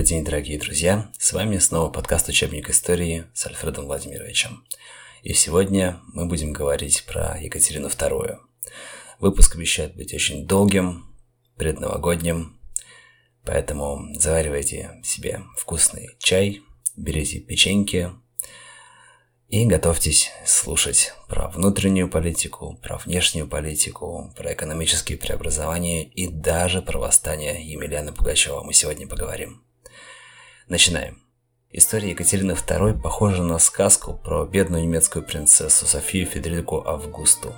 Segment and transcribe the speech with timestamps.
[0.00, 1.12] Добрый день, дорогие друзья!
[1.18, 4.64] С вами снова подкаст «Учебник истории» с Альфредом Владимировичем.
[5.22, 8.38] И сегодня мы будем говорить про Екатерину II.
[9.18, 11.04] Выпуск обещает быть очень долгим,
[11.58, 12.58] предновогодним,
[13.44, 16.62] поэтому заваривайте себе вкусный чай,
[16.96, 18.10] берите печеньки,
[19.48, 26.98] и готовьтесь слушать про внутреннюю политику, про внешнюю политику, про экономические преобразования и даже про
[26.98, 29.62] восстание Емельяна Пугачева мы сегодня поговорим.
[30.70, 31.18] Начинаем.
[31.72, 37.52] История Екатерины II похожа на сказку про бедную немецкую принцессу Софию Федерику Августу,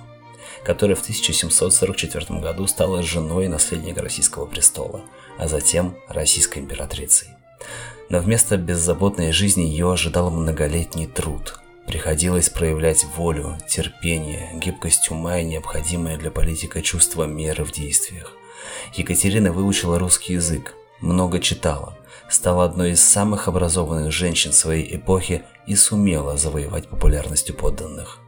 [0.65, 5.01] которая в 1744 году стала женой наследника российского престола,
[5.37, 7.27] а затем российской императрицей.
[8.09, 15.43] Но вместо беззаботной жизни ее ожидал многолетний труд– Приходилось проявлять волю, терпение, гибкость ума и
[15.43, 18.31] необходимое для политика чувство меры в действиях.
[18.93, 21.97] Екатерина выучила русский язык, много читала,
[22.29, 28.19] стала одной из самых образованных женщин своей эпохи и сумела завоевать популярность у подданных.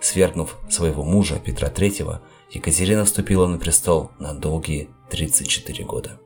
[0.00, 6.18] Свергнув своего мужа Петра III, Екатерина вступила на престол на долгие 34 года.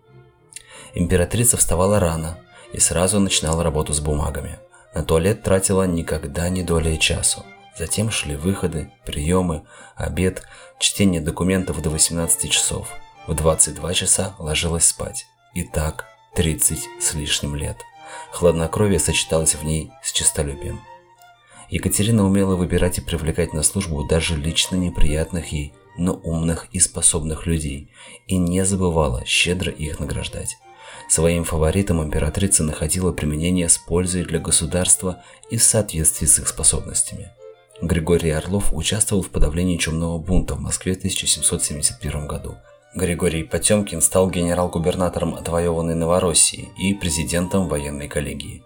[0.95, 2.39] Императрица вставала рано
[2.73, 4.59] и сразу начинала работу с бумагами–
[4.95, 7.45] на туалет тратила никогда не долей часу.
[7.79, 9.63] Затем шли выходы, приемы,
[9.95, 10.43] обед,
[10.79, 12.89] чтение документов до 18 часов.
[13.27, 15.27] В 22 часа ложилась спать.
[15.55, 17.77] И так 30 с лишним лет.
[18.31, 20.81] Хладнокровие сочеталось в ней с честолюбием.
[21.69, 27.47] Екатерина умела выбирать и привлекать на службу даже лично неприятных ей, но умных и способных
[27.47, 27.93] людей,
[28.27, 30.57] и не забывала щедро их награждать.
[31.09, 37.31] Своим фаворитом императрица находила применение с пользой для государства и в соответствии с их способностями.
[37.83, 42.57] Григорий Орлов участвовал в подавлении чумного бунта в Москве в 1771 году.
[42.95, 48.65] Григорий Потемкин стал генерал-губернатором отвоеванной Новороссии и президентом военной коллегии.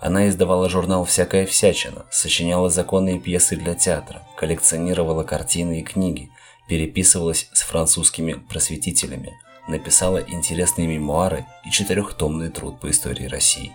[0.00, 6.28] Она издавала журнал «Всякая всячина», сочиняла законные пьесы для театра, коллекционировала картины и книги,
[6.68, 9.32] переписывалась с французскими просветителями–
[9.68, 13.72] написала интересные мемуары и четырехтомный труд по истории России.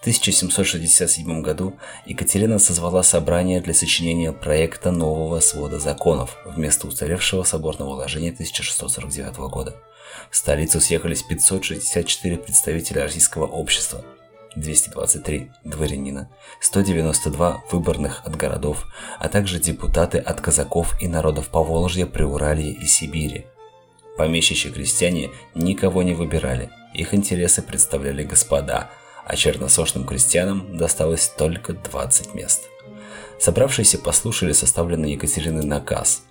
[0.00, 1.74] В 1767 году
[2.06, 9.76] Екатерина созвала собрание для сочинения проекта нового свода законов вместо устаревшего соборного уложения 1649 года.
[10.30, 14.02] В столицу съехались 564 представителя российского общества,
[14.56, 16.30] 223 дворянина,
[16.62, 18.86] 192 выборных от городов,
[19.18, 23.44] а также депутаты от казаков и народов Поволжья, Приуралья и Сибири,
[24.16, 28.90] Помещичьи крестьяне никого не выбирали, их интересы представляли господа,
[29.24, 32.68] а черносошным крестьянам досталось только 20 мест.
[33.38, 36.22] Собравшиеся послушали составленный Екатериной наказ.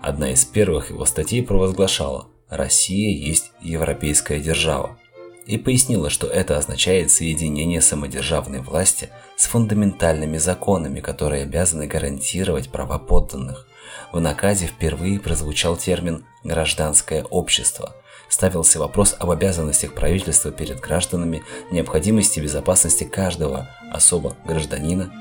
[0.00, 4.98] Одна из первых его статей провозглашала «Россия есть европейская держава»
[5.46, 12.98] и пояснила, что это означает соединение самодержавной власти с фундаментальными законами, которые обязаны гарантировать права
[12.98, 13.66] подданных–
[14.12, 17.94] в наказе впервые прозвучал термин «гражданское общество».
[18.28, 25.12] Ставился вопрос об обязанностях правительства перед гражданами, необходимости безопасности каждого особо гражданина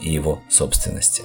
[0.00, 1.22] и его собственности.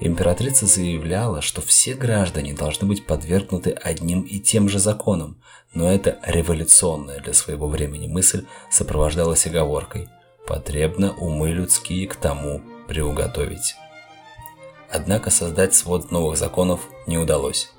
[0.00, 5.40] Императрица заявляла, что все граждане должны быть подвергнуты одним и тем же законам,
[5.72, 10.08] но эта революционная для своего времени мысль сопровождалась оговоркой
[10.46, 13.74] «потребно умы людские к тому приуготовить».
[14.90, 17.70] Однако создать свод новых законов не удалось.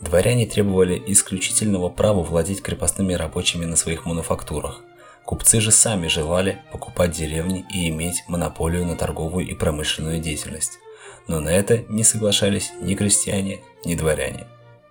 [0.00, 4.82] Дворяне требовали исключительного права владеть крепостными рабочими на своих мануфактурах.
[5.24, 10.78] Купцы же сами желали покупать деревни и иметь монополию на торговую и промышленную деятельность.
[11.26, 14.46] Но на это не соглашались ни крестьяне, ни дворяне.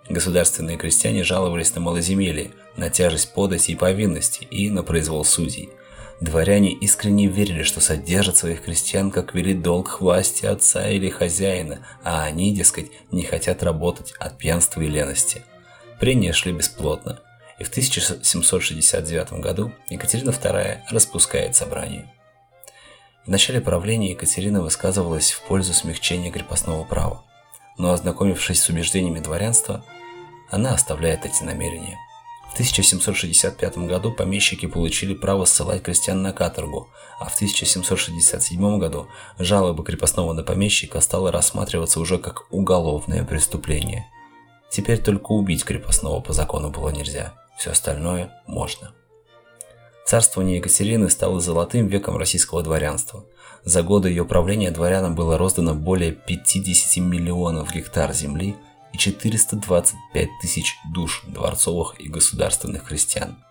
[0.10, 5.70] Государственные крестьяне жаловались на малоземелье, на тяжесть подати и повинности и на произвол судей–
[6.22, 12.24] Дворяне искренне верили, что содержат своих крестьян, как велит долг власти отца или хозяина, а
[12.24, 15.44] они, дескать, не хотят работать от пьянства и лености.
[16.00, 17.20] Прения шли бесплотно,
[17.60, 22.12] и в 1769 году Екатерина II распускает собрание.
[23.26, 27.24] В начале правления Екатерина высказывалась в пользу смягчения крепостного права,
[27.78, 29.84] но ознакомившись с убеждениями дворянства,
[30.50, 31.98] она оставляет эти намерения–
[32.54, 36.88] в 1765 году помещики получили право ссылать крестьян на каторгу,
[37.20, 39.08] а в 1767 году
[39.40, 44.06] жалоба крепостного на помещика стала рассматриваться уже как уголовное преступление.
[44.70, 48.94] Теперь только убить крепостного по закону было нельзя, все остальное можно.
[50.06, 53.26] Царствование Екатерины стало золотым веком российского дворянства.
[53.64, 58.56] За годы ее правления дворянам было роздано более 50 миллионов гектар земли–
[58.94, 63.44] и 425 тысяч душ дворцовых и государственных крестьян.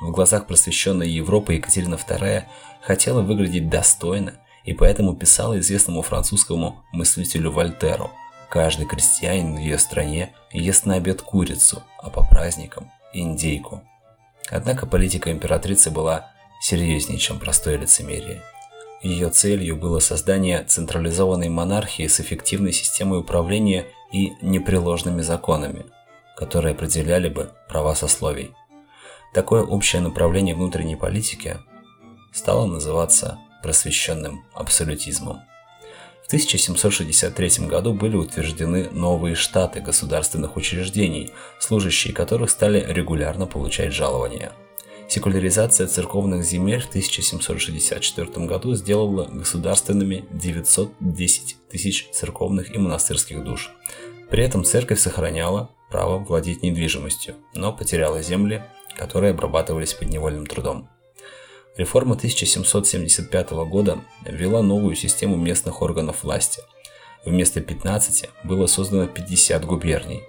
[0.00, 2.44] В глазах просвещенной Европы Екатерина II
[2.82, 4.34] хотела выглядеть достойно
[4.64, 8.10] и поэтому писала известному французскому мыслителю Вольтеру
[8.50, 13.82] «Каждый крестьянин в ее стране ест на обед курицу, а по праздникам– индейку».
[14.50, 16.30] Однако политика императрицы была
[16.60, 18.42] серьезнее, чем простое лицемерие.
[19.02, 25.86] Ее целью было создание централизованной монархии с эффективной системой управления и непреложными законами,
[26.36, 28.54] которые определяли бы права сословий.
[29.34, 31.58] Такое общее направление внутренней политики
[32.32, 35.40] стало называться просвещенным абсолютизмом.
[36.22, 44.52] В 1763 году были утверждены новые штаты государственных учреждений, служащие которых стали регулярно получать жалования.
[45.08, 53.70] Секуляризация церковных земель в 1764 году сделала государственными 910 тысяч церковных и монастырских душ.
[54.28, 58.62] При этом церковь сохраняла право владеть недвижимостью, но потеряла земли,
[58.98, 60.90] которые обрабатывались подневольным трудом.
[61.78, 66.60] Реформа 1775 года ввела новую систему местных органов власти.
[67.24, 70.22] Вместо 15 было создано 50 губерний.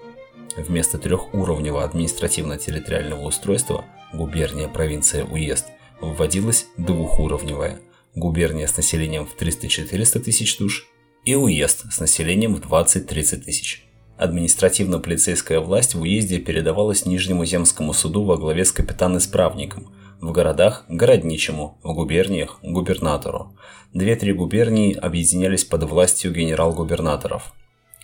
[0.56, 3.84] Вместо трехуровневого административно-территориального устройства
[4.14, 5.68] губерния, провинция, уезд
[6.02, 7.80] вводилась двухуровневая
[8.16, 10.88] губерния с населением в 300-400 тысяч душ
[11.26, 13.86] и уезд с населением в 20-30 тысяч.
[14.18, 21.78] Административно-полицейская власть в уезде передавалась Нижнему земскому суду во главе с капитан-исправником– в городах– городничему,
[21.82, 23.56] в губерниях– губернатору.
[23.94, 27.54] Две-три губернии объединялись под властью генерал-губернаторов.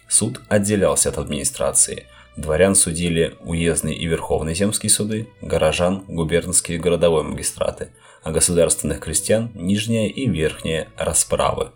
[0.08, 2.06] Суд отделялся от администрации.
[2.38, 7.90] Дворян судили уездный и верховный земские суды, горожан– губернские и городовой магистраты,
[8.24, 11.72] а государственных крестьян– нижняя и верхняя расправы.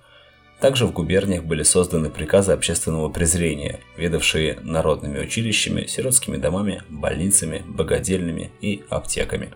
[0.60, 8.52] Также в губерниях были созданы приказы общественного презрения, ведавшие народными училищами, сиротскими домами, больницами, богадельными
[8.60, 9.54] и аптеками.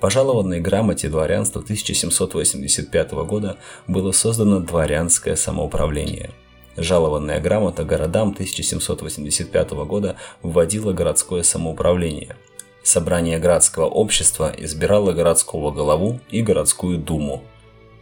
[0.00, 6.30] По жалованной грамоте дворянства 1785 года было создано дворянское самоуправление.
[6.76, 12.36] Жалованная грамота городам 1785 года вводила городское самоуправление.
[12.82, 17.42] Собрание городского общества избирало городского голову и городскую думу.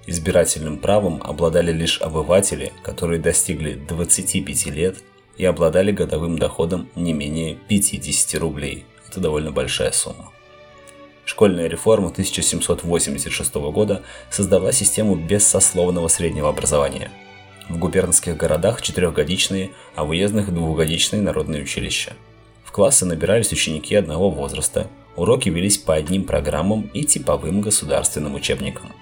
[0.06, 4.98] Избирательным правом обладали лишь обыватели, которые достигли 25 лет
[5.36, 8.84] и обладали годовым доходом не менее 50 рублей.
[9.08, 10.30] Это довольно большая сумма.
[11.24, 17.10] Школьная реформа 1786 года создала систему бессословного среднего образования.
[17.70, 22.14] В губернских городах четырехгодичные, а в уездных двухгодичные народные училища.
[22.64, 28.92] В классы набирались ученики одного возраста, уроки велись по одним программам и типовым государственным учебникам.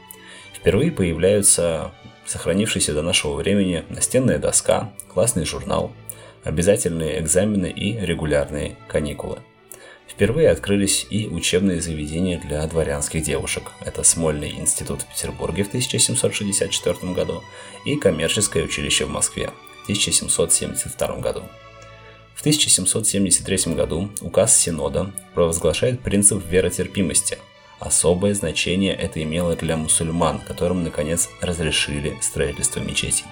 [0.53, 1.93] Впервые появляются
[2.27, 5.91] сохранившиеся до нашего времени настенная доска, классный журнал,
[6.45, 9.39] обязательные экзамены и регулярные каникулы.
[10.09, 13.73] Впервые открылись и учебные заведения для дворянских девушек.
[13.85, 17.45] Это Смольный институт в Петербурге в 1764 году
[17.85, 19.51] и коммерческое училище в Москве
[19.81, 21.43] в 1772 году.
[22.35, 27.39] В 1773 году указ Синода провозглашает принцип веротерпимости.
[27.79, 33.27] Особое значение это имело для мусульман, которым наконец разрешили строительство мечетей.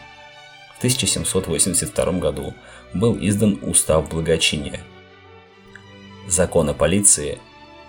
[0.75, 2.55] В 1782 году
[2.95, 4.81] был издан устав благочиния,
[6.27, 7.39] закон о полиции,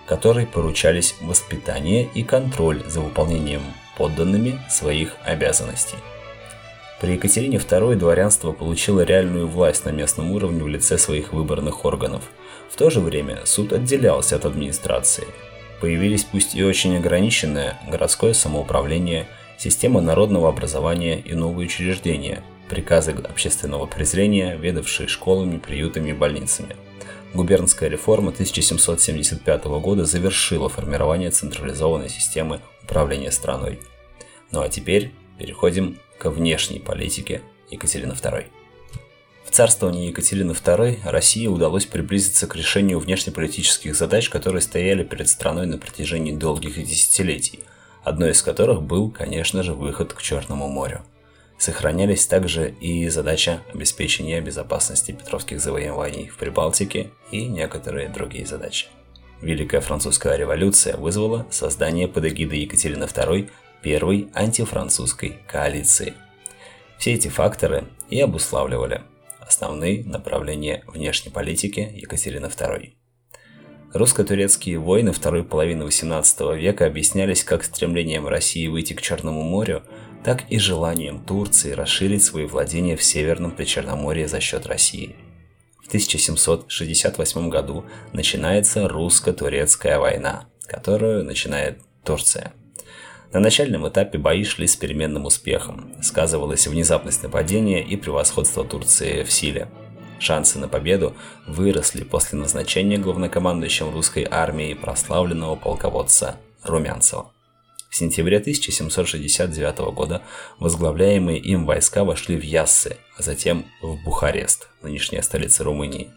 [0.06, 3.62] которой поручались воспитание и контроль за выполнением
[3.96, 5.98] подданными своих обязанностей.
[7.00, 12.24] При Екатерине II дворянство получило реальную власть на местном уровне в лице своих выборных органов.
[12.70, 15.26] В то же время суд отделялся от администрации.
[15.80, 19.28] Появились пусть и очень ограниченное городское самоуправление,
[19.58, 26.74] система народного образования и новые учреждения, приказы общественного презрения, ведавшие школами, приютами и больницами–
[27.34, 33.80] Губернская реформа 1775 года завершила формирование централизованной системы управления страной.
[34.50, 38.46] Ну а теперь переходим к внешней политике Екатерины II.
[39.44, 45.66] В царствовании Екатерины II России удалось приблизиться к решению внешнеполитических задач, которые стояли перед страной
[45.66, 47.60] на протяжении долгих десятилетий,
[48.04, 51.02] одной из которых был, конечно же, выход к Черному морю–
[51.58, 58.86] Сохранялись также и задача обеспечения безопасности петровских завоеваний в Прибалтике и некоторые другие задачи.
[59.42, 63.50] Великая французская революция вызвала создание под эгидой Екатерины II
[63.82, 66.14] первой антифранцузской коалиции.
[66.96, 69.02] Все эти факторы и обуславливали
[69.40, 72.92] основные направления внешней политики Екатерины II.
[73.94, 79.82] Русско-турецкие войны второй половины XVIII века объяснялись как стремлением России выйти к Черному морю–
[80.24, 85.16] так и желанием Турции расширить свои владения в Северном Причерноморье за счет России.
[85.82, 92.52] В 1768 году начинается русско-турецкая война, которую начинает Турция.
[93.32, 95.92] На начальном этапе бои шли с переменным успехом.
[96.02, 99.68] Сказывалась внезапность нападения и превосходство Турции в силе.
[100.18, 101.14] Шансы на победу
[101.46, 107.30] выросли после назначения главнокомандующим русской армии прославленного полководца Румянцева.
[107.88, 110.22] В сентябре 1769 года
[110.58, 116.10] возглавляемые им войска вошли в Яссы, а затем в Бухарест, нынешняя столица Румынии.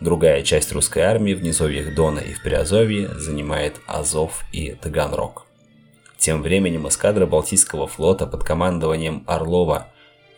[0.00, 5.44] Другая часть русской армии в низовьях Дона и в Приазовье занимает Азов и Таганрог.
[6.18, 9.88] Тем временем эскадра Балтийского флота под командованием Орлова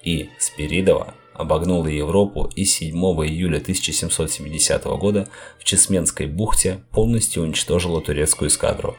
[0.02, 8.48] и Спиридова обогнула Европу и 7 июля 1770 года в Чесменской бухте полностью уничтожила турецкую
[8.48, 8.96] эскадру.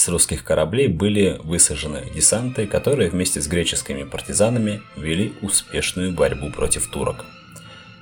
[0.00, 6.90] С русских кораблей были высажены десанты, которые вместе с греческими партизанами вели успешную борьбу против
[6.90, 7.26] турок.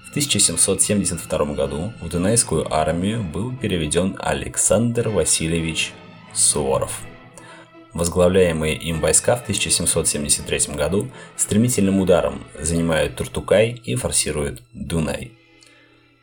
[0.07, 5.93] В 1772 году в Дунайскую армию был переведен Александр Васильевич
[6.33, 7.01] Суворов–
[7.95, 15.33] Возглавляемые им войска в 1773 году стремительным ударом занимают Туртукай и форсируют Дунай.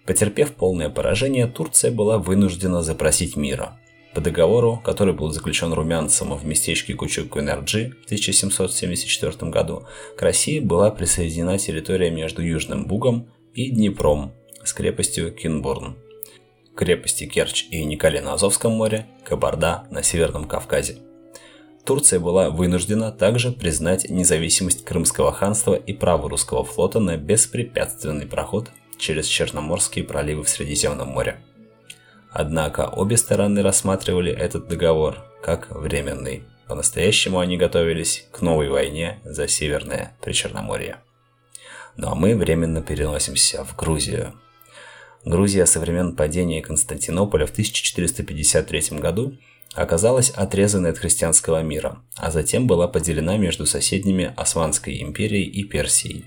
[0.05, 3.77] Потерпев полное поражение, Турция была вынуждена запросить мира.
[4.15, 9.83] По договору, который был заключен Румянцевым в местечке Кючук-Кайнарджи в 1774 году,
[10.15, 14.31] к России была присоединена территория между Южным Бугом и Днепром
[14.63, 15.97] с крепостью Кинбурн,
[16.77, 20.95] крепости Керчь и Николе на Азовском море, Кабарда на Северном Кавказе.
[21.85, 28.71] Турция была вынуждена также признать независимость Крымского ханства и право русского флота на беспрепятственный проход
[28.97, 31.41] через Черноморские проливы в Средиземном море.
[32.37, 36.43] Однако обе стороны рассматривали этот договор как временный.
[36.67, 40.97] По-настоящему они готовились к новой войне за Северное Причерноморье.
[41.95, 44.33] Ну а мы временно переносимся в Грузию.
[45.23, 49.37] Грузия со времен падения Константинополя в 1453 году
[49.73, 56.25] оказалась отрезанной от христианского мира, а затем была поделена между соседними Османской империей и Персией.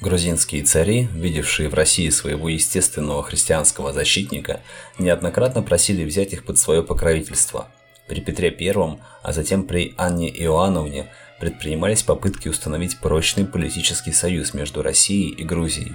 [0.00, 4.60] Грузинские цари, видевшие в России своего естественного христианского защитника,
[4.96, 7.68] неоднократно просили взять их под свое покровительство.
[8.06, 11.08] При Петре I, а затем при Анне Иоанновне
[11.40, 15.94] предпринимались попытки установить прочный политический союз между Россией и Грузией.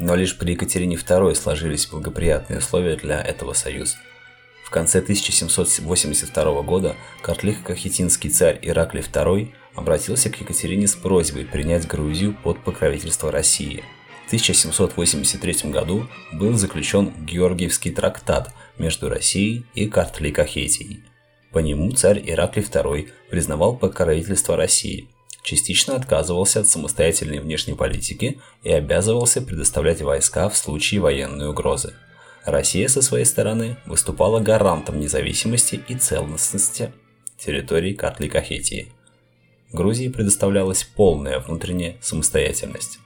[0.00, 3.96] Но лишь при Екатерине II сложились благоприятные условия для этого союза.
[4.64, 12.36] В конце 1782 года Картлих-Кахетинский царь Ираклий II обратился к Екатерине с просьбой принять Грузию
[12.42, 13.84] под покровительство России.
[14.24, 21.02] В 1783 году был заключен Георгиевский трактат между Россией и Картли-Кахетией.
[21.52, 25.08] По нему царь Ираклий II признавал покровительство России,
[25.42, 31.94] частично отказывался от самостоятельной внешней политики и обязывался предоставлять войска в случае военной угрозы.
[32.44, 36.92] Россия со своей стороны выступала гарантом независимости и целостности
[37.36, 38.92] территории Катли-Кахетии.
[39.72, 42.98] Грузии предоставлялась полная внутренняя самостоятельность.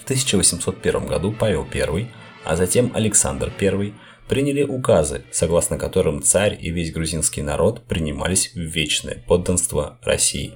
[0.00, 2.08] В 1801 году Павел I,
[2.44, 3.92] а затем Александр I
[4.28, 10.54] приняли указы, согласно которым царь и весь грузинский народ принимались в вечное подданство России.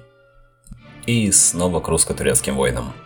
[1.05, 2.93] И снова к русско-турецким войнам–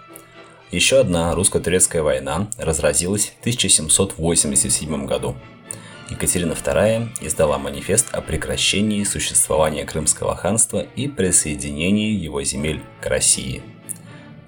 [0.72, 5.36] еще одна русско-турецкая война разразилась в 1787 году.
[6.10, 13.62] Екатерина II издала манифест о прекращении существования Крымского ханства и присоединении его земель к России.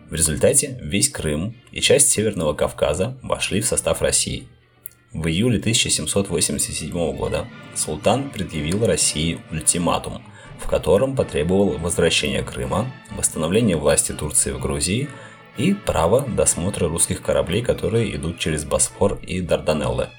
[0.09, 4.47] В результате весь Крым и часть Северного Кавказа вошли в состав России.
[5.13, 10.23] В июле 1787 года султан предъявил России ультиматум,
[10.59, 15.09] в котором потребовал возвращения Крыма, восстановления власти Турции в Грузии–
[15.57, 20.09] и право досмотра русских кораблей, которые идут через Босфор и Дарданеллы.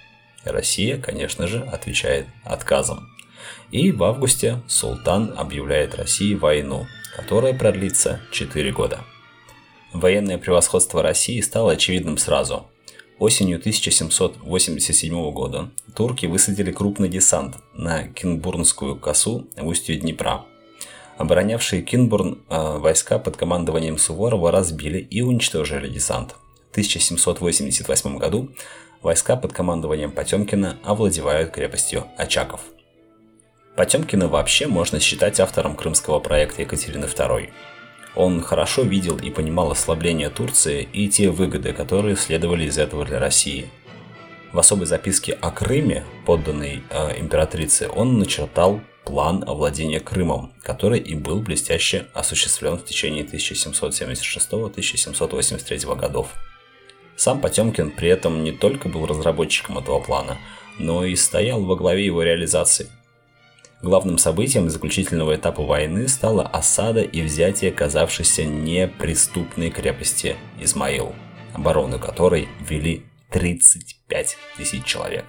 [0.44, 3.08] Россия, конечно же, отвечает отказом.
[3.70, 9.00] И в августе султан объявляет России войну, которая продлится 4 года.
[9.92, 12.66] Военное превосходство России стало очевидным сразу.
[13.18, 20.46] Осенью 1787 года турки высадили крупный десант на Кинбурнскую косу в устье Днепра–
[21.22, 26.34] Оборонявшие Кинбурн э, войска под командованием Суворова разбили и уничтожили десант.
[26.68, 28.50] В 1788 году
[29.02, 32.60] войска под командованием Потемкина овладевают крепостью Очаков.
[33.76, 37.50] Потемкина вообще можно считать автором крымского проекта Екатерины II.
[38.14, 43.18] Он хорошо видел и понимал ослабление Турции и те выгоды, которые следовали из этого для
[43.18, 43.70] России.
[44.52, 51.14] В особой записке о Крыме, подданной э, императрице, он начертал план овладения Крымом, который и
[51.14, 56.28] был блестяще осуществлен в течение 1776-1783 годов.
[57.16, 60.38] Сам Потемкин при этом не только был разработчиком этого плана,
[60.78, 62.88] но и стоял во главе его реализации.
[63.82, 71.14] Главным событием заключительного этапа войны стала осада и взятие казавшейся неприступной крепости Измаил,
[71.52, 75.24] оборону которой вели 35 тысяч человек.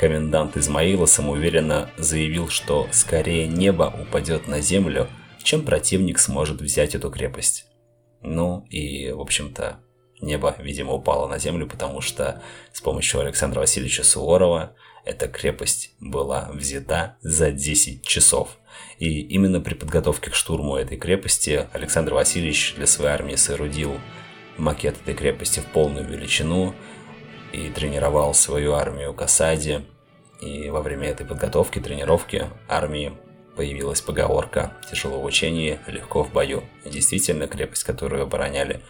[0.00, 5.08] Комендант Измаила самоуверенно заявил, что скорее небо упадет на землю,
[5.42, 7.66] чем противник сможет взять эту крепость.
[8.22, 9.80] Ну и, в общем-то,
[10.22, 14.74] небо, видимо, упало на землю, потому что с помощью Александра Васильевича Суворова
[15.04, 18.58] эта крепость была взята за 10 часов.
[18.98, 23.98] И именно при подготовке к штурму этой крепости Александр Васильевич для своей армии соорудил
[24.56, 26.74] макет этой крепости в полную величину
[27.52, 29.82] и тренировал свою армию к осаде.
[30.40, 33.12] И во время этой подготовки, тренировки армии
[33.56, 36.62] появилась поговорка «тяжело в учении, легко в бою».
[36.84, 38.82] И действительно, крепость, которую обороняли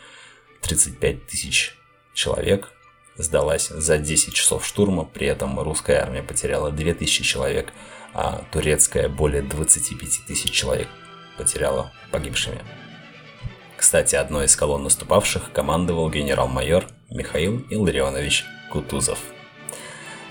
[0.63, 1.77] 35 тысяч
[2.15, 2.73] человек,
[3.17, 7.73] сдалась за 10 часов штурма, при этом русская армия потеряла 2000 человек,
[8.15, 10.89] а турецкая более 25 тысяч человек
[11.37, 12.61] потеряла погибшими.
[13.77, 19.19] Кстати, одной из колонн наступавших командовал генерал-майор Михаил Илларионович Кутузов.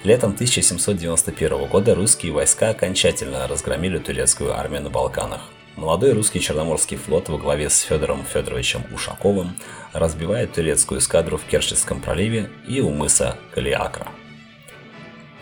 [0.03, 5.41] Летом 1791 года русские войска окончательно разгромили турецкую армию на Балканах–
[5.77, 9.55] Молодой русский Черноморский флот во главе с Федором Федоровичем Ушаковым
[9.93, 14.07] разбивает турецкую эскадру в Керченском проливе и у мыса Калиакра.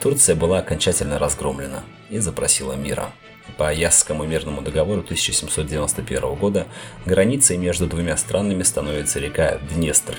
[0.02, 3.12] Турция была окончательно разгромлена и запросила мира.
[3.58, 6.68] По Ясскому мирному договору 1791 года
[7.06, 10.16] границей между двумя странами становится река Днестр.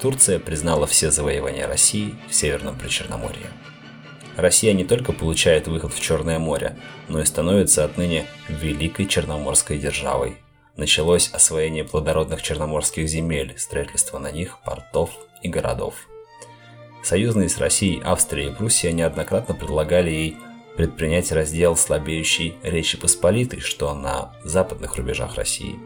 [0.00, 3.46] Турция признала все завоевания России в Северном Причерноморье.
[4.36, 6.76] Россия не только получает выход в Черное море,
[7.08, 10.36] но и становится отныне великой черноморской державой.
[10.76, 15.10] Началось освоение плодородных черноморских земель, строительство на них портов
[15.42, 15.94] и городов.
[17.02, 20.36] Союзные с Россией Австрия и Пруссия неоднократно предлагали ей
[20.76, 25.76] предпринять раздел слабеющей Речи Посполитой, что на западных рубежах России.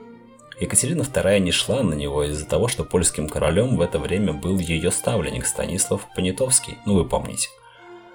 [0.59, 4.59] Екатерина II не шла на него из-за того, что польским королем в это время был
[4.59, 7.49] ее ставленник Станислав Понятовский, ну вы помните.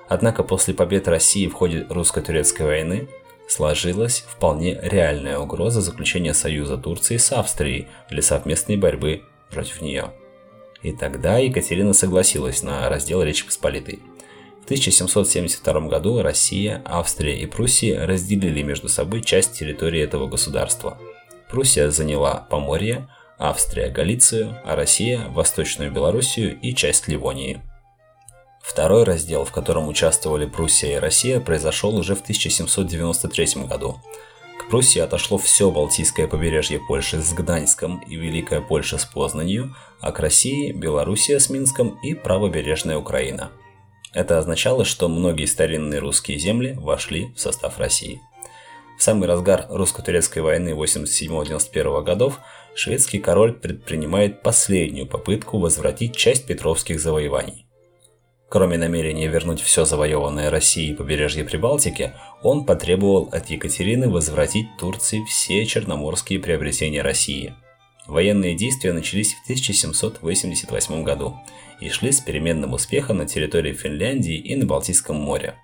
[0.08, 3.08] Однако после побед России в ходе русско-турецкой войны
[3.48, 10.12] сложилась вполне реальная угроза заключения союза Турции с Австрией для совместной борьбы против нее.
[10.84, 14.00] И тогда Екатерина согласилась на раздел Речи Посполитой.
[14.62, 20.98] В 1772 году Россия, Австрия и Пруссия разделили между собой часть территории этого государства.
[21.50, 27.62] Пруссия заняла Поморье, Австрия– Галицию, а Россия– Восточную Белоруссию и часть Ливонии–
[28.66, 34.00] Второй раздел, в котором участвовали Пруссия и Россия, произошел уже в 1793 году.
[34.60, 40.12] К Пруссии отошло все Балтийское побережье Польши с Гданьском и Великая Польша с Познанью, а
[40.12, 43.52] к России– Белоруссия с Минском и правобережная Украина.
[44.14, 48.20] Это означало, что многие старинные русские земли вошли в состав России.
[48.98, 52.40] В самый разгар русско-турецкой войны 87-91 годов
[52.74, 57.66] шведский король предпринимает последнюю попытку возвратить часть петровских завоеваний.
[58.56, 65.66] Кроме намерения вернуть все завоеванное Россией побережье Прибалтики, он потребовал от Екатерины возвратить Турции все
[65.66, 67.54] черноморские приобретения России.
[68.08, 71.36] Военные действия начались в 1788 году
[71.82, 75.56] и шли с переменным успехом на территории Финляндии и на Балтийском море.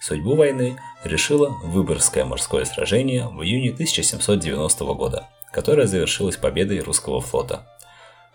[0.00, 7.68] Судьбу войны решило Выборгское морское сражение в июне 1790 года, которое завершилось победой русского флота.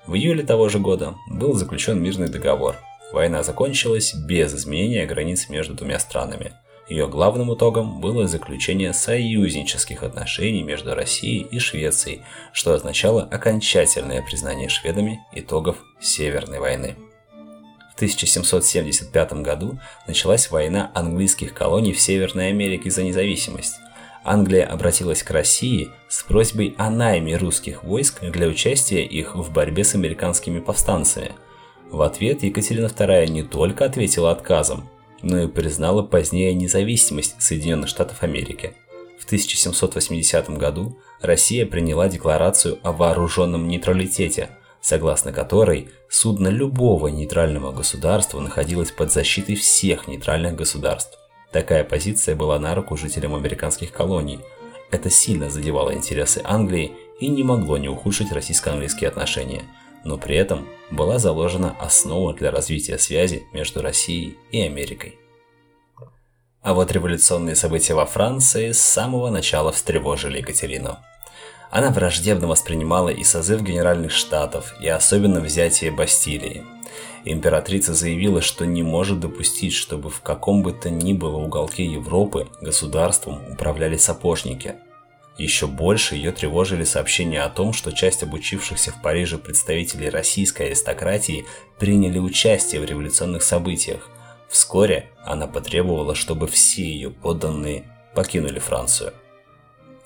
[0.08, 2.78] В июле того же года был заключен мирный договор–
[3.16, 6.52] Война закончилась без изменения границ между двумя странами.
[6.90, 14.68] Ее главным итогом было заключение союзнических отношений между Россией и Швецией, что означало окончательное признание
[14.68, 16.98] шведами итогов Северной войны.
[17.94, 23.76] В 1775 году началась война английских колоний в Северной Америке за независимость.
[24.26, 29.86] Англия обратилась к России с просьбой о найме русских войск для участия их в борьбе
[29.86, 31.32] с американскими повстанцами–
[31.96, 34.90] в ответ Екатерина II не только ответила отказом,
[35.22, 38.74] но и признала позднее независимость Соединенных Штатов Америки.
[39.18, 44.50] В 1780 году Россия приняла декларацию о вооруженном нейтралитете,
[44.82, 51.18] согласно которой судно любого нейтрального государства находилось под защитой всех нейтральных государств.
[51.54, 54.42] Такая позиция была на руку жителям американских колоний.
[54.92, 59.64] Это сильно задевало интересы Англии и не могло не ухудшить российско-английские отношения–
[60.06, 65.20] но при этом была заложена основа для развития связи между Россией и Америкой.
[66.62, 70.98] А вот революционные события во Франции с самого начала встревожили Екатерину.
[71.70, 76.64] Она враждебно воспринимала и созыв Генеральных Штатов, и особенно взятие Бастилии.
[77.26, 82.48] Императрица заявила, что не может допустить, чтобы в каком бы то ни было уголке Европы
[82.62, 84.76] государством управляли сапожники.
[85.38, 91.46] Еще больше ее тревожили сообщения о том, что часть обучившихся в Париже представителей российской аристократии
[91.78, 94.10] приняли участие в революционных событиях.
[94.48, 99.14] Вскоре она потребовала, чтобы все ее подданные покинули Францию.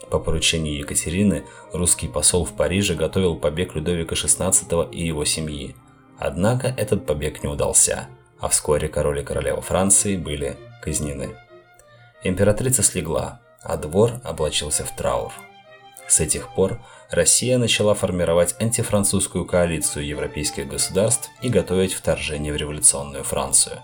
[0.10, 5.76] По поручению Екатерины русский посол в Париже готовил побег Людовика XVI и его семьи.
[6.18, 8.08] Однако этот побег не удался,
[8.40, 11.36] а вскоре король и королева Франции были казнены.
[12.24, 15.32] Императрица слегла, а двор облачился в траур.
[16.08, 23.24] С этих пор Россия начала формировать антифранцузскую коалицию европейских государств и готовить вторжение в революционную
[23.24, 23.84] Францию.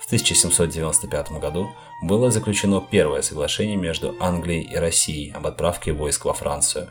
[0.00, 1.70] В 1795 году
[2.02, 6.90] было заключено первое соглашение между Англией и Россией об отправке войск во Францию.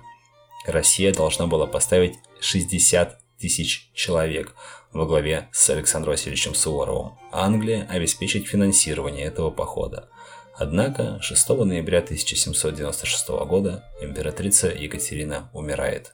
[0.66, 4.56] Россия должна была поставить 60 тысяч человек
[4.92, 10.10] во главе с Александром Васильевичем Суворовым, а Англия обеспечить финансирование этого похода.
[10.56, 16.14] Однако 6 ноября 1796 года императрица Екатерина умирает,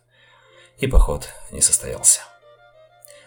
[0.79, 2.21] и поход не состоялся.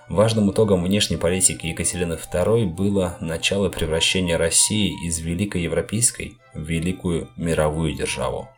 [0.09, 7.31] Важным итогом внешней политики Екатерины II было начало превращения России из великой европейской в великую
[7.37, 8.49] мировую державу.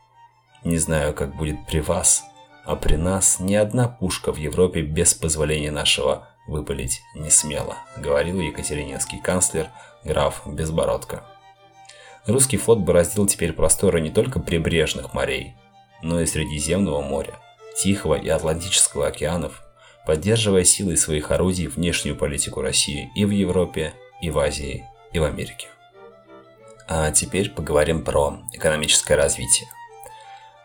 [0.64, 2.22] Не знаю, как будет при вас,
[2.64, 8.40] а при нас ни одна пушка в Европе без позволения нашего выпалить не смела, говорил
[8.40, 9.68] екатерининский канцлер
[10.04, 11.24] граф Безбородко.
[12.26, 15.56] Русский флот бороздил теперь просторы не только прибрежных морей,
[16.02, 17.34] но и Средиземного моря,
[17.76, 19.62] Тихого и Атлантического океанов,
[20.06, 25.24] поддерживая силой своих орудий внешнюю политику России и в Европе, и в Азии, и в
[25.24, 25.68] Америке.
[26.88, 29.68] А теперь поговорим про экономическое развитие.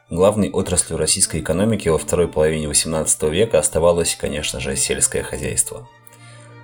[0.09, 5.87] Главной отраслью российской экономики во второй половине XVIII века оставалось, конечно же, сельское хозяйство.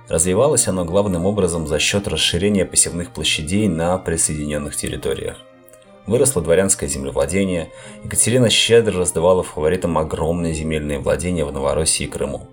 [0.08, 5.38] Развивалось оно главным образом за счет расширения посевных площадей на присоединенных территориях.
[6.06, 7.72] Выросло дворянское землевладение,
[8.04, 12.46] Екатерина щедро раздавала фаворитам огромные земельные владения в Новороссии и Крыму.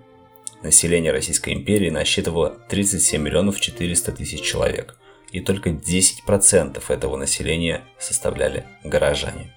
[0.62, 4.96] Население Российской империи насчитывало 37 миллионов 400 тысяч человек,
[5.30, 9.54] и только 10% этого населения составляли горожане.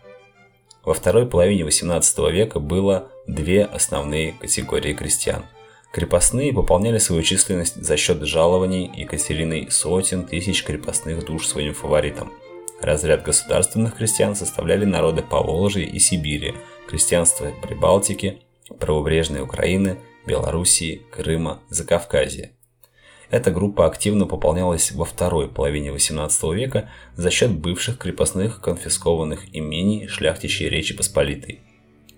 [0.84, 5.44] Во второй половине XVIII века было две основные категории крестьян.
[5.98, 12.32] Крепостные пополняли свою численность за счет жалований Екатериной сотен тысяч крепостных душ своим фаворитам.
[12.80, 16.54] Разряд государственных крестьян составляли народы Поволжья и Сибири,
[16.88, 18.44] крестьянство Прибалтики,
[18.80, 22.52] правобережной Украины, Белоруссии, Крыма, Закавказья.
[23.32, 30.06] Эта группа активно пополнялась во второй половине XVIII века за счет бывших крепостных конфискованных имений
[30.06, 31.62] шляхтичьей Речи Посполитой.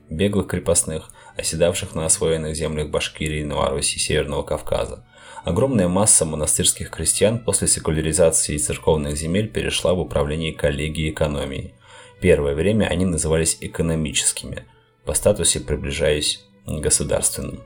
[0.10, 5.06] Беглых крепостных, оседавших на освоенных землях Башкирии, Новороссии, Северного Кавказа.
[5.44, 11.74] Огромная масса монастырских крестьян после секуляризации церковных земель перешла в управление коллегией экономии.
[12.22, 14.66] Первое время они назывались экономическими,
[15.06, 17.64] по статусе приближаясь к государственным.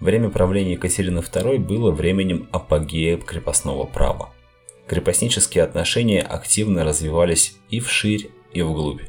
[0.00, 4.30] Время правления Екатерины II было временем апогея крепостного права.
[4.86, 9.02] Крепостнические отношения активно развивались и вширь, и вглубь.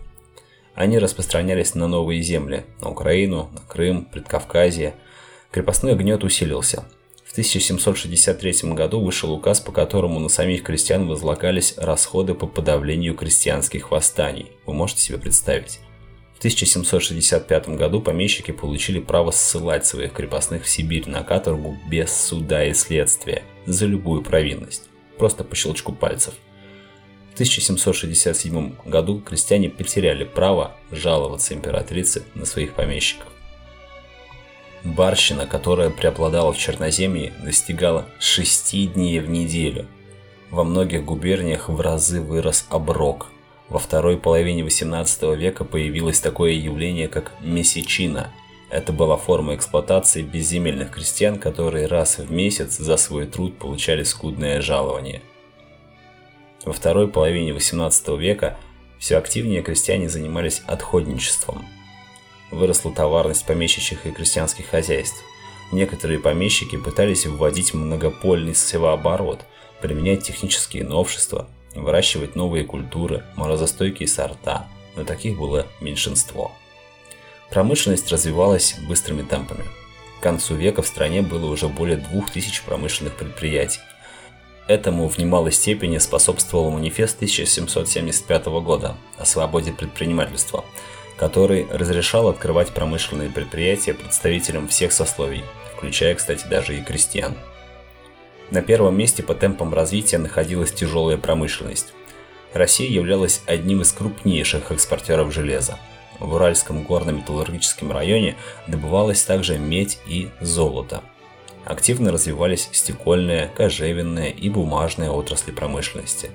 [0.78, 4.94] Они распространялись на новые земли, на Украину, на Крым, Предкавказье.
[5.50, 6.86] Крепостной гнет усилился.
[7.26, 13.90] В 1763 году вышел указ, по которому на самих крестьян возлагались расходы по подавлению крестьянских
[13.90, 14.52] восстаний.
[14.68, 15.80] Вы можете себе представить?
[16.36, 22.64] В 1765 году помещики получили право ссылать своих крепостных в Сибирь на каторгу без суда
[22.64, 24.84] и следствия за любую провинность,
[25.18, 26.36] просто по щелчку пальцев.
[27.38, 33.28] В 1767 году крестьяне потеряли право жаловаться императрице на своих помещиков.
[34.84, 39.86] Барщина, которая преобладала в Черноземье, достигала 6 дней в неделю.
[40.50, 43.28] Во многих губерниях в разы вырос оброк–
[43.70, 48.32] во второй половине XVIII века появилось такое явление, как месячина.
[48.72, 54.62] Это была форма эксплуатации безземельных крестьян, которые раз в месяц за свой труд получали скудное
[54.62, 55.22] жалование.
[56.68, 58.58] Во второй половине XVIII века
[59.00, 61.66] все активнее крестьяне занимались отходничеством.
[62.52, 65.24] Выросла товарность помещичьих и крестьянских хозяйств.
[65.72, 69.46] Некоторые помещики пытались вводить многопольный севооборот,
[69.80, 76.52] применять технические новшества– выращивать новые культуры, морозостойкие сорта, но таких было меньшинство.
[77.50, 79.64] Промышленность развивалась быстрыми темпами.
[80.20, 83.80] К концу века в стране было уже более 2000 промышленных предприятий.
[84.68, 90.66] Этому в немалой степени способствовал манифест 1775 года о свободе предпринимательства,
[91.16, 97.36] который разрешал открывать промышленные предприятия представителям всех сословий, включая, кстати, даже и крестьян.
[98.52, 101.94] На первом месте по темпам развития находилась тяжелая промышленность.
[102.54, 105.80] Россия являлась одним из крупнейших экспортеров железа.
[106.20, 108.36] В Уральском горно-металлургическом районе
[108.68, 111.04] добывалась также медь и золото.
[111.68, 116.32] Активно развивались стекольная, кожевенная и бумажная отрасли промышленности.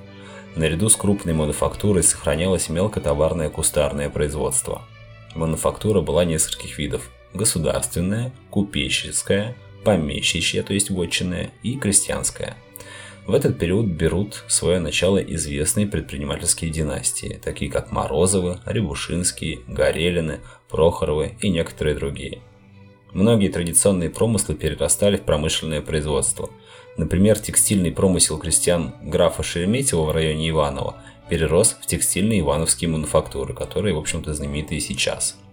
[0.55, 4.83] Наряду с крупной мануфактурой сохранялось мелкотоварное кустарное производство.
[5.33, 12.55] Мануфактура была нескольких видов– государственная, купеческая, помещичья, то есть вотчинная, и крестьянская.
[13.25, 21.35] В этот период берут свое начало известные предпринимательские династии, такие как Морозовы, Рябушинские, Горелины, Прохоровы
[21.39, 22.43] и некоторые другие.
[23.13, 26.49] Многие традиционные промыслы перерастали в промышленное производство.
[26.97, 30.97] Например, текстильный промысел крестьян графа Шереметьева в районе Иваново
[31.29, 35.37] перерос в текстильные ивановские мануфактуры, которые, в общем-то, знамениты и сейчас–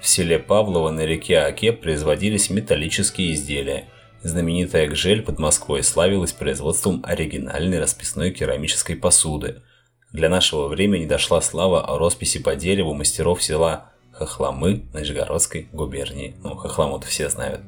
[0.00, 3.84] в селе Павлово на реке Оке производились металлические изделия.
[4.22, 9.62] Знаменитая Гжель под Москвой славилась производством оригинальной расписной керамической посуды.
[10.10, 16.34] Для нашего времени дошла слава о росписи по дереву мастеров села Хохломы Нижегородской губернии.
[16.42, 17.62] Ну, Хохлому-то все знают.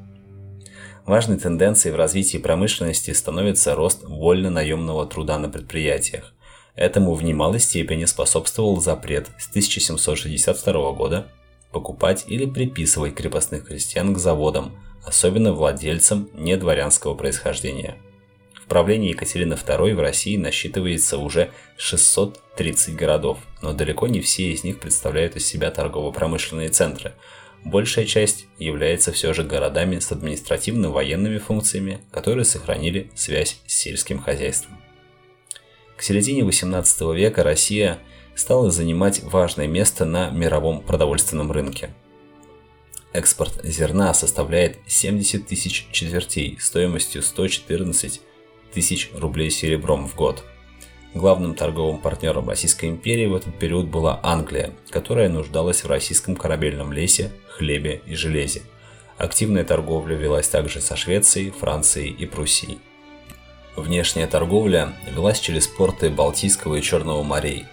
[1.03, 6.31] Важной тенденцией в развитии промышленности становится рост вольно-наемного труда на предприятиях.
[6.75, 11.27] Этому в немалой степени способствовал запрет с 1762 года
[11.71, 17.97] покупать или приписывать крепостных крестьян к заводам, особенно владельцам недворянского происхождения.
[18.73, 24.79] Правлении Екатерины II в России насчитывается уже 630 городов, но далеко не все из них
[24.79, 27.13] представляют из себя торгово-промышленные центры.
[27.63, 34.81] Большая часть является все же городами с административно-военными функциями, которые сохранили связь с сельским хозяйством.
[35.95, 37.99] К середине XVIII века Россия–
[38.35, 41.93] стала занимать важное место на мировом продовольственном рынке.
[43.13, 48.21] Экспорт зерна составляет 70 тысяч четвертей стоимостью 114
[48.73, 50.43] тысяч рублей серебром в год.
[51.13, 56.91] Главным торговым партнером Российской империи в этот период была Англия, которая нуждалась в российском корабельном
[56.91, 58.63] лесе, хлебе и железе.
[59.17, 62.79] Активная торговля велась также со Швецией, Францией и Пруссией.
[63.75, 67.65] Внешняя торговля велась через порты Балтийского и Черного морей,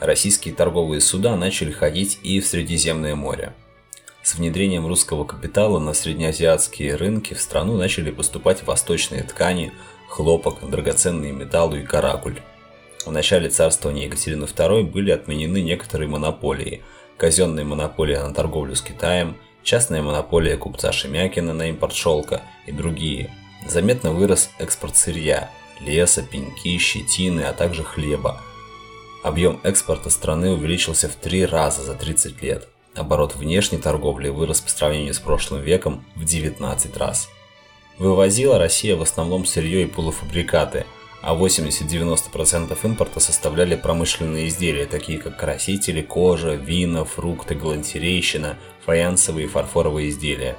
[0.00, 3.52] российские торговые суда начали ходить и в Средиземное море.
[4.22, 9.72] С внедрением русского капитала на среднеазиатские рынки в страну начали поступать восточные ткани,
[10.12, 12.40] хлопок, драгоценные металлы и каракуль.
[13.04, 16.82] В начале царствования Екатерины II были отменены некоторые монополии.
[17.16, 23.34] Казенная монополия на торговлю с Китаем, частная монополия купца Шемякина на импорт шелка и другие.
[23.66, 28.40] Заметно вырос экспорт сырья, леса, пеньки, щетины, а также хлеба–
[29.22, 32.68] Объем экспорта страны увеличился в три раза за 30 лет.
[32.96, 37.28] Оборот внешней торговли вырос по сравнению с прошлым веком в 19 раз.
[37.98, 40.86] Вывозила Россия в основном сырье и полуфабрикаты,
[41.20, 49.48] а 80-90% импорта составляли промышленные изделия, такие как красители, кожа, вина, фрукты, галантерейщина, фаянсовые и
[49.48, 50.56] фарфоровые изделия,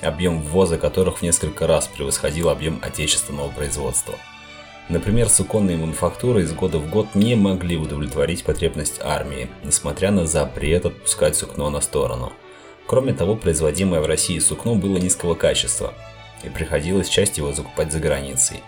[0.00, 4.14] объем ввоза которых в несколько раз превосходил объем отечественного производства–
[4.88, 10.86] Например, суконные мануфактуры из года в год не могли удовлетворить потребность армии, несмотря на запрет
[10.86, 12.32] отпускать сукно на сторону.
[12.86, 15.92] Кроме того, производимое в России сукно было низкого качества,
[16.42, 18.62] и приходилось часть его закупать за границей.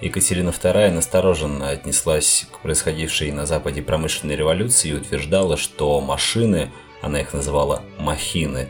[0.00, 7.20] Екатерина II настороженно отнеслась к происходившей на Западе промышленной революции и утверждала, что машины, она
[7.20, 8.68] их называла «махины»,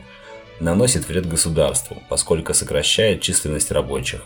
[0.61, 4.23] наносят вред государству, поскольку сокращает численность рабочих.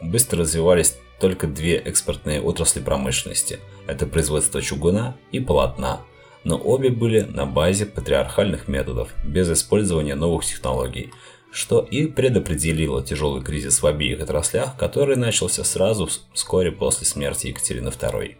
[0.00, 6.00] Быстро развивались только две экспортные отрасли промышленности– это производство чугуна и полотна,
[6.44, 11.12] но обе были на базе патриархальных методов, без использования новых технологий,
[11.52, 17.88] что и предопределило тяжелый кризис в обеих отраслях, который начался сразу вскоре после смерти Екатерины
[17.88, 18.36] II.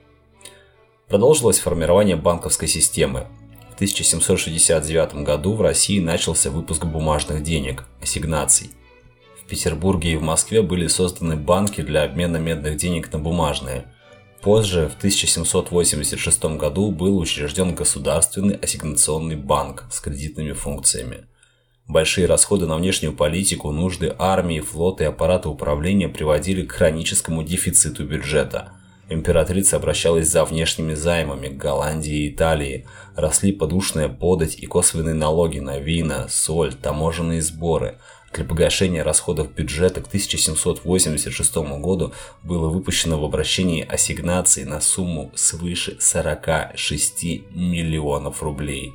[1.09, 3.27] Продолжилось формирование банковской системы.
[3.71, 8.71] В 1769 году в России начался выпуск бумажных денег, ассигнаций–
[9.53, 13.85] Петербурге и в Москве были созданы банки для обмена медных денег на бумажные.
[14.41, 21.27] Позже, в 1786 году, был учрежден Государственный ассигнационный банк с кредитными функциями.
[21.89, 28.05] Большие расходы на внешнюю политику, нужды армии, флота и аппарата управления приводили к хроническому дефициту
[28.05, 28.73] бюджета.
[29.09, 35.59] Императрица обращалась за внешними займами к Голландии и Италии, росли подушная подать и косвенные налоги
[35.59, 37.99] на вина, соль, таможенные сборы–
[38.33, 45.99] для погашения расходов бюджета к 1786 году было выпущено в обращении ассигнаций на сумму свыше
[46.01, 48.95] 46 миллионов рублей.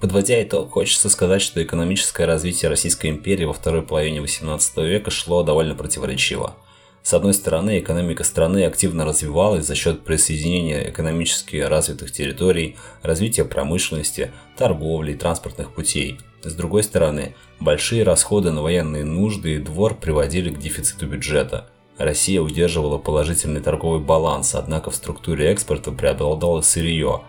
[0.00, 5.42] Подводя итог, хочется сказать, что экономическое развитие Российской империи во второй половине XVIII века шло
[5.42, 6.54] довольно противоречиво.
[7.02, 14.30] С одной стороны, экономика страны активно развивалась за счет присоединения экономически развитых территорий, развития промышленности,
[14.56, 16.20] торговли и транспортных путей.
[16.44, 21.70] С другой стороны, большие расходы на военные нужды и двор приводили к дефициту бюджета.
[21.96, 27.22] Россия удерживала положительный торговый баланс, однако в структуре экспорта преобладало сырье,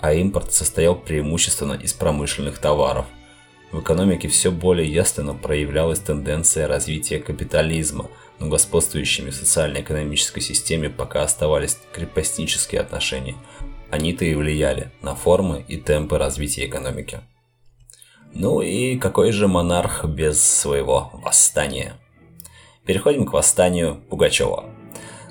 [0.00, 3.06] а импорт состоял преимущественно из промышленных товаров.
[3.72, 11.22] В экономике все более ясно проявлялась тенденция развития капитализма, но господствующими в социально-экономической системе пока
[11.22, 13.36] оставались крепостнические отношения.
[13.90, 17.20] Они-то и влияли на формы и темпы развития экономики.
[18.32, 21.94] Ну и какой же монарх без своего восстания?
[22.86, 24.79] Переходим к восстанию Пугачева.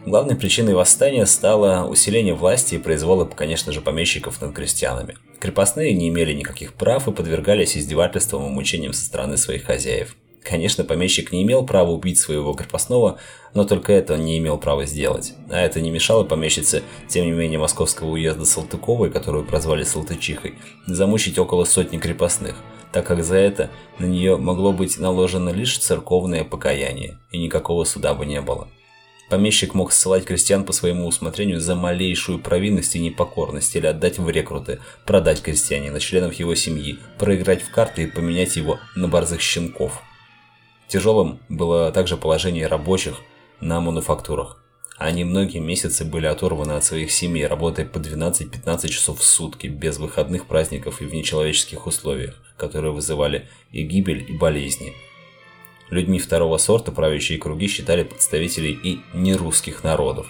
[0.06, 5.18] Главной причиной восстания стало усиление власти и произвола, конечно же, помещиков над крестьянами.
[5.40, 10.16] Крепостные не имели никаких прав и подвергались издевательствам и мучениям со стороны своих хозяев.
[10.42, 13.20] Конечно, помещик не имел права убить своего крепостного,
[13.54, 15.34] но только это он не имел права сделать.
[15.50, 20.56] А это не мешало помещице, тем не менее, московского уезда Салтыковой, которую прозвали Салтычихой,
[20.88, 22.56] замучить около сотни крепостных,
[22.94, 28.14] так как за это на нее могло быть наложено лишь церковное покаяние, и никакого суда
[28.14, 28.70] бы не было.
[29.30, 34.28] Помещик мог ссылать крестьян по своему усмотрению за малейшую провинность и непокорность или отдать в
[34.28, 40.02] рекруты, продать крестьянина, членов его семьи, проиграть в карты и поменять его на борзых щенков.
[40.88, 43.22] Тяжелым было также положение рабочих
[43.62, 44.64] на мануфактурах.
[44.98, 50.00] Они многие месяцы были оторваны от своих семей, работая по 12-15 часов в сутки, без
[50.00, 54.94] выходных праздников и в нечеловеческих условиях, которые вызывали и гибель, и болезни–
[55.90, 60.28] Людьми второго сорта правящие круги считали представителей и нерусских народов.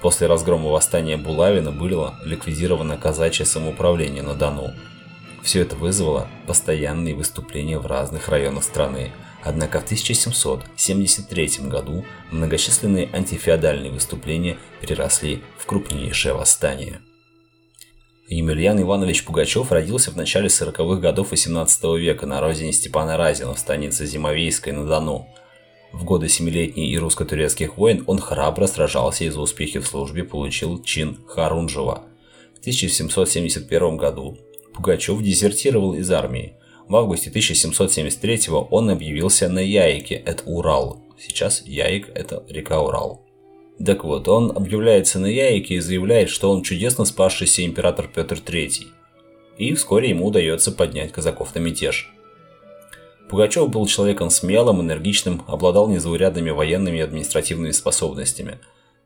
[0.00, 4.72] После разгрома восстания Булавина было ликвидировано казачье самоуправление на Дону.
[5.42, 9.12] Все это вызвало постоянные выступления в разных районах страны.
[9.42, 17.00] Однако в 1773 году многочисленные антифеодальные выступления переросли в крупнейшее восстание.
[18.30, 23.58] Емельян Иванович Пугачев родился в начале 40-х годов XVIII века на родине Степана Разина в
[23.58, 25.26] станице Зимовейской на Дону.
[25.92, 30.80] В годы Семилетней и русско-турецких войн он храбро сражался и за успехи в службе получил
[30.80, 32.04] чин Харунжева.
[32.54, 34.38] В 1771 году
[34.74, 36.52] Пугачев дезертировал из армии.
[36.86, 41.02] В августе 1773 он объявился на Яике, это Урал.
[41.18, 43.26] Сейчас Яик– это река Урал.
[43.84, 48.88] Так вот, он объявляется на Яике и заявляет, что он чудесно спасшийся император Петр III.
[49.56, 52.12] И вскоре ему удается поднять казаков на мятеж.
[53.30, 58.58] Пугачев был человеком смелым, энергичным, обладал незаурядными военными и административными способностями.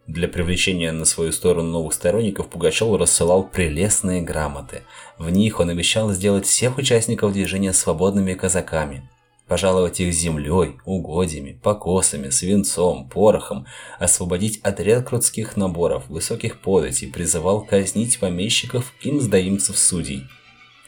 [0.07, 4.83] Для привлечения на свою сторону новых сторонников Пугачев рассылал прелестные грамоты.
[5.19, 9.09] В них он обещал сделать всех участников движения свободными казаками–
[9.55, 13.67] пожаловать их землей, угодьями, покосами, свинцом, порохом,
[14.01, 20.25] освободить от рекрутских наборов, высоких податей, призывал казнить помещиков и мздоимцев судей.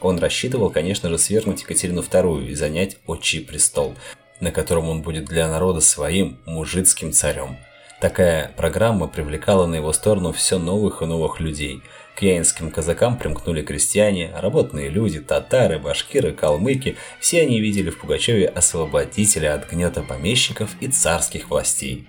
[0.01, 3.95] Он рассчитывал, конечно же, свергнуть Екатерину II и занять отчий престол,
[4.41, 7.59] на котором он будет для народа своим мужицким царем.
[8.01, 11.83] Такая программа привлекала на его сторону все новых и новых людей–
[12.17, 16.97] к яинским казакам примкнули крестьяне, работные люди, татары, башкиры, калмыки.
[17.21, 22.09] Все они видели в Пугачеве освободителя от гнета помещиков и царских властей.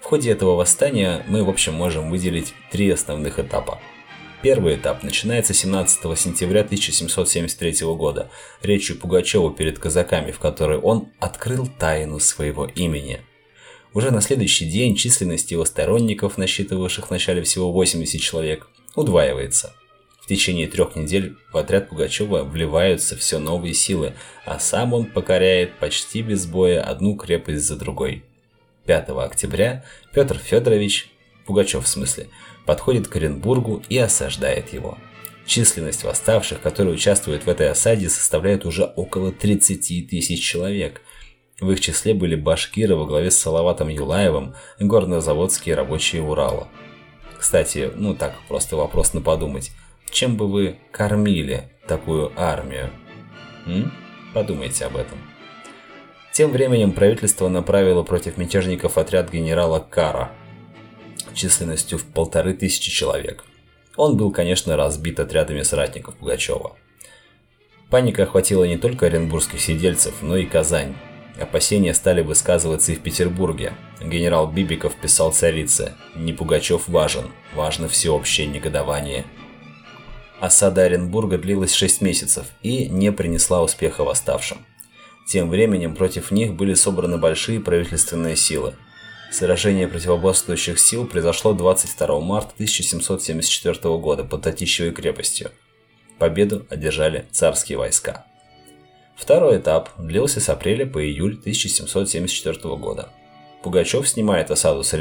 [0.00, 3.78] В ходе этого восстания мы, в общем, можем выделить три основных этапа.
[4.40, 8.30] Первый этап начинается 17 сентября 1773 года
[8.62, 13.20] речью Пугачева перед казаками, в которой он открыл тайну своего имени–
[13.94, 19.74] уже на следующий день численность его сторонников, насчитывавших в начале всего 80 человек, удваивается.
[20.20, 24.14] В течение трех недель в отряд Пугачева вливаются все новые силы,
[24.46, 28.24] а сам он покоряет почти без боя одну крепость за другой.
[28.86, 31.10] 5 октября Петр Федорович,
[31.44, 32.28] Пугачев в смысле,
[32.66, 34.96] подходит к Оренбургу и осаждает его.
[35.44, 41.02] Численность восставших, которые участвуют в этой осаде, составляет уже около 30 тысяч человек–
[41.60, 46.68] в их числе были башкиры во главе с Салаватом Юлаевым и горнозаводские рабочие Урала.
[47.38, 49.72] Кстати, ну так, просто вопрос на подумать.
[50.10, 52.90] Чем бы вы кормили такую армию?
[53.66, 53.92] М?
[54.34, 55.18] Подумайте об этом.
[56.32, 60.32] Тем временем правительство направило против мятежников отряд генерала Кара
[61.34, 63.44] численностью в полторы тысячи человек.
[63.96, 66.76] Он был, конечно, разбит отрядами соратников Пугачева.
[67.90, 70.94] Паника охватила не только оренбургских сидельцев, но и Казань,
[71.40, 73.72] Опасения стали высказываться и в Петербурге.
[74.00, 79.24] Генерал Бибиков писал царице «Не Пугачев важен, важно всеобщее негодование».
[80.40, 84.58] Осада Оренбурга длилась 6 месяцев и не принесла успеха восставшим.
[85.26, 88.74] Тем временем против них были собраны большие правительственные силы.
[89.30, 95.52] Сражение противоборствующих сил произошло 22 марта 1774 года под Татищевой крепостью.
[96.18, 98.26] Победу одержали царские войска.
[99.16, 103.10] Второй этап длился с апреля по июль 1774 года.
[103.62, 104.92] Пугачев снимает осаду с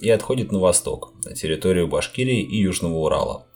[0.00, 3.46] и отходит на восток, на территорию Башкирии и Южного Урала.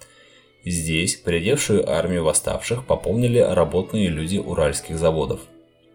[0.65, 5.41] Здесь придевшую армию восставших пополнили работные люди уральских заводов.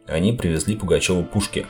[0.06, 1.66] Они привезли Пугачеву пушки.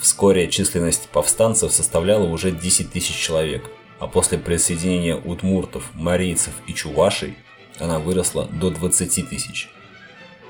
[0.00, 7.36] Вскоре численность повстанцев составляла уже 10 тысяч человек, а после присоединения удмуртов, марийцев и чувашей
[7.78, 9.68] она выросла до 20 тысяч.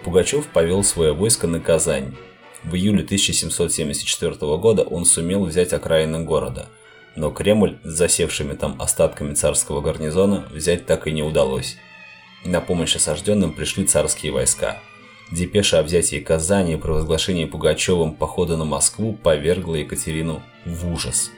[0.04, 2.14] Пугачев повел свое войско на Казань.
[2.64, 6.68] В июле 1774 года он сумел взять окраины города–
[7.16, 11.76] но Кремль с засевшими там остатками царского гарнизона взять так и не удалось.
[12.44, 14.80] На помощь осажденным пришли царские войска.
[15.30, 21.30] Депеша о взятии Казани и провозглашении Пугачевым похода на Москву повергла Екатерину в ужас.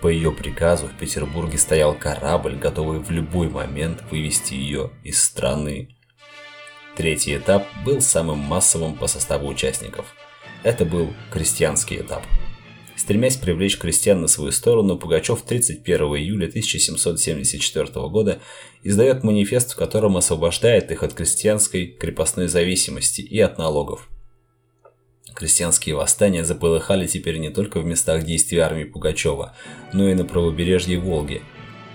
[0.00, 5.88] По ее приказу в Петербурге стоял корабль, готовый в любой момент вывести ее из страны.
[6.98, 10.16] Третий этап был самым массовым по составу участников.
[10.64, 12.24] Это был крестьянский этап.
[12.96, 18.40] Стремясь привлечь крестьян на свою сторону, Пугачев 31 июля 1774 года
[18.82, 24.08] издает манифест, в котором освобождает их от крестьянской крепостной зависимости и от налогов.
[25.36, 29.54] Крестьянские восстания заполыхали теперь не только в местах действия армии Пугачева,
[29.92, 31.42] но и на правобережье Волги.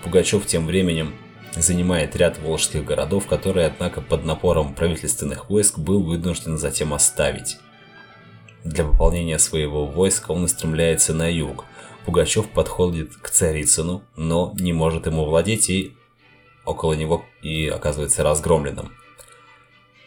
[0.02, 1.14] Пугачев тем временем
[1.56, 7.58] занимает ряд волжских городов, которые, однако, под напором правительственных войск был вынужден затем оставить.
[8.64, 11.66] Для пополнения своего войска он устремляется на юг.
[12.06, 15.94] Пугачев подходит к Царицыну, но не может ему владеть и
[16.66, 18.92] около него и оказывается разгромленным.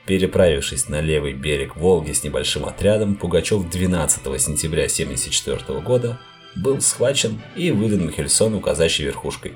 [0.06, 6.18] Переправившись на левый берег Волги с небольшим отрядом, Пугачев 12 сентября 1974 года
[6.54, 9.54] был схвачен и выдан Хельсону казачьей верхушкой,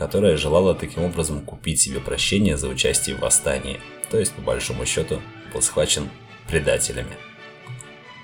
[0.00, 3.80] которая желала таким образом купить себе прощение за участие в восстании,
[4.10, 5.20] то есть, по большому счету,
[5.52, 6.08] был схвачен
[6.48, 7.12] предателями.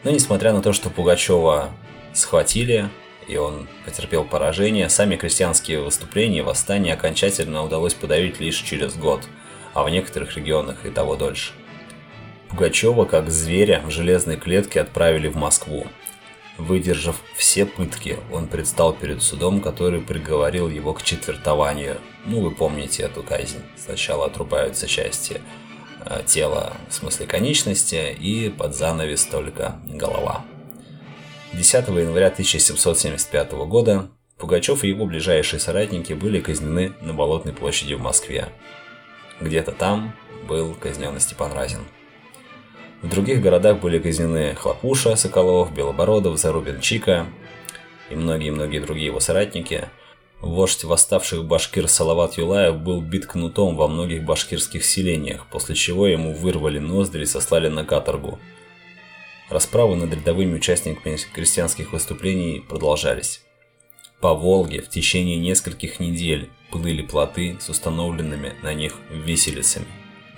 [0.02, 1.70] Но несмотря на то, что Пугачева
[2.14, 2.88] схватили,
[3.28, 9.20] и он потерпел поражение, сами крестьянские выступления и восстания окончательно удалось подавить лишь через год,
[9.74, 11.52] а в некоторых регионах и того дольше.
[12.48, 15.86] Пугачева, как зверя, в железной клетке отправили в Москву.
[16.58, 21.98] Выдержав все пытки, он предстал перед судом, который приговорил его к четвертованию.
[22.24, 23.62] Ну, вы помните эту казнь.
[23.76, 25.40] Сначала отрубаются части
[26.08, 30.44] Э, тело, в смысле конечности, и под занавес только голова.
[31.52, 38.00] 10 января 1775 года Пугачев и его ближайшие соратники были казнены на Болотной площади в
[38.00, 38.50] Москве.
[39.40, 40.14] Где-то там
[40.46, 41.80] был казнен Степан Разин.
[43.06, 47.26] В других городах были казнены Хлопуша, Соколов, Белобородов, Зарубин Чика
[48.10, 49.88] и многие-многие другие его соратники–
[50.40, 56.34] Вождь восставших башкир Салават Юлаев был бит кнутом во многих башкирских селениях, после чего ему
[56.34, 58.38] вырвали ноздри и сослали на каторгу.
[59.48, 63.42] Расправы над рядовыми участниками крестьянских выступлений продолжались.
[64.20, 69.86] По Волге в течение нескольких недель плыли плоты с установленными на них виселицами.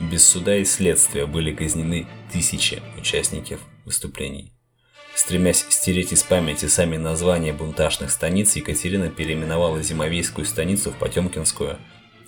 [0.01, 4.53] Без суда и следствия были казнены тысячи участников выступлений.
[5.17, 11.79] Стремясь стереть из памяти сами названия бунтажных станиц, Екатерина переименовала Зимовейскую станицу в Потемкинскую,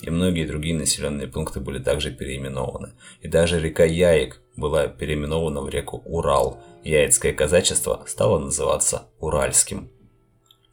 [0.02, 2.94] и многие другие населенные пункты были также переименованы.
[3.20, 6.60] И даже река Яек была переименована в реку Урал.
[6.82, 9.90] Яицкое казачество стало называться Уральским.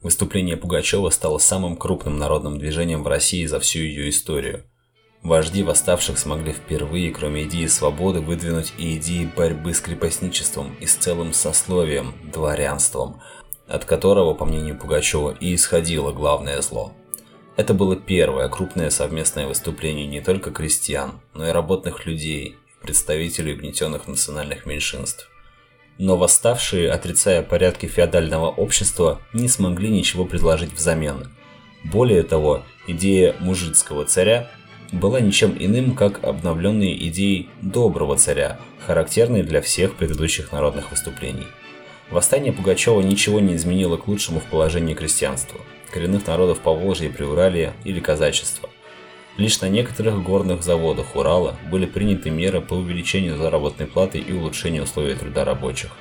[0.01, 4.63] Выступление Пугачева стало самым крупным народным движением в России за всю ее историю–
[5.23, 10.95] Вожди восставших смогли впервые, кроме идеи свободы, выдвинуть и идеи борьбы с крепостничеством и с
[10.95, 13.21] целым сословием, дворянством,
[13.67, 16.93] от которого, по мнению Пугачева, и исходило главное зло.
[17.57, 24.07] Это было первое крупное совместное выступление не только крестьян, но и работных людей, представителей угнетенных
[24.07, 25.29] национальных меньшинств.
[25.97, 31.31] Но восставшие, отрицая порядки феодального общества, не смогли ничего предложить взамен.
[31.83, 34.51] Более того, идея мужицкого царя
[34.91, 41.47] была ничем иным, как обновленные идеи доброго царя, характерные для всех предыдущих народных выступлений.
[42.09, 45.59] Восстание Пугачева ничего не изменило к лучшему в положении крестьянства,
[45.91, 48.69] коренных народов Поволжья, Приуралья или казачества.
[49.37, 54.83] Лишь на некоторых горных заводах Урала были приняты меры по увеличению заработной платы и улучшению
[54.83, 55.91] условий труда рабочих.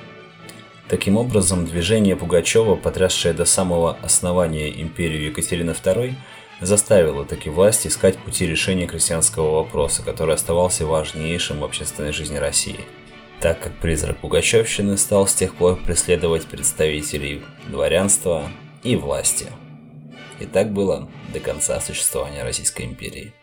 [0.87, 6.15] Таким образом, движение Пугачева, потрясшее до самого основания империю Екатерины II,
[6.61, 12.79] заставило таки власть искать пути решения крестьянского вопроса, который оставался важнейшим в общественной жизни России,
[13.39, 18.49] так как призрак Пугачевщины стал с тех пор преследовать представителей дворянства
[18.83, 19.47] и власти.
[20.39, 23.33] И так было до конца существования Российской империи.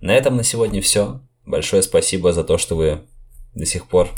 [0.00, 1.20] На этом на сегодня все.
[1.46, 3.06] Большое спасибо за то, что вы
[3.54, 4.08] до сих пор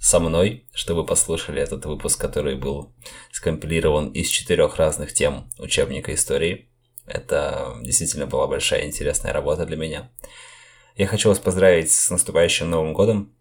[0.00, 2.94] со мной, что вы послушали этот выпуск, который был
[3.32, 6.68] скомпилирован из четырех разных тем учебника истории.
[7.06, 10.10] Это действительно была большая интересная работа для меня.
[10.96, 13.34] Я хочу вас поздравить с наступающим Новым годом,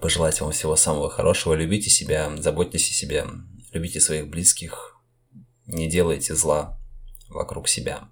[0.00, 3.26] пожелать вам всего самого хорошего, любите себя, заботьтесь о себе,
[3.72, 5.00] любите своих близких,
[5.66, 6.78] не делайте зла
[7.28, 8.08] вокруг себя.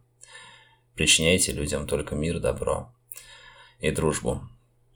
[0.95, 2.95] Причиняйте людям только мир, добро
[3.81, 4.43] и дружбу.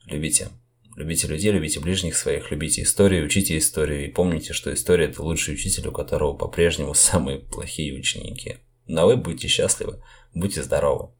[0.05, 0.49] Любите.
[0.95, 5.53] Любите людей, любите ближних своих, любите историю, учите историю и помните, что история– это лучший
[5.53, 8.57] учитель, у которого по-прежнему самые плохие ученики.
[8.87, 11.11] Но вы будьте счастливы, будьте здоровы.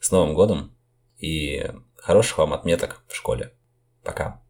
[0.00, 0.76] С Новым годом
[1.18, 3.54] и хороших вам отметок в школе.
[4.02, 4.43] Пока.